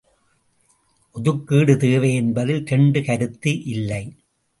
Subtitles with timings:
[1.15, 4.03] ஒதுக்கீடு தேவை என்பதில் இரண்டு கருத்து இல்லை!